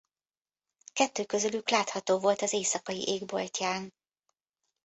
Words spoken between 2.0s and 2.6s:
volt a